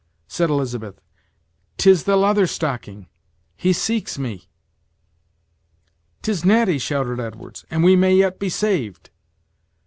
[0.27, 0.99] said Elizabeth;
[1.77, 3.05] "'tis the Leather Stocking;
[3.55, 4.49] he seeks me!"
[6.23, 9.11] "'Tis Natty!" shouted Edwards, "and we may yet be saved!"